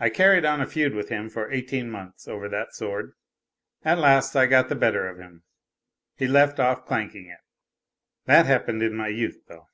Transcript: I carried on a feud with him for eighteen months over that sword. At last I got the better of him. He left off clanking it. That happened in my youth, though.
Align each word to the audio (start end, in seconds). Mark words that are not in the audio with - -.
I 0.00 0.10
carried 0.10 0.44
on 0.44 0.60
a 0.60 0.66
feud 0.66 0.92
with 0.92 1.08
him 1.08 1.30
for 1.30 1.52
eighteen 1.52 1.88
months 1.88 2.26
over 2.26 2.48
that 2.48 2.74
sword. 2.74 3.12
At 3.84 4.00
last 4.00 4.34
I 4.34 4.46
got 4.46 4.68
the 4.68 4.74
better 4.74 5.08
of 5.08 5.18
him. 5.18 5.44
He 6.16 6.26
left 6.26 6.58
off 6.58 6.84
clanking 6.84 7.26
it. 7.28 7.38
That 8.24 8.46
happened 8.46 8.82
in 8.82 8.96
my 8.96 9.06
youth, 9.06 9.44
though. 9.46 9.68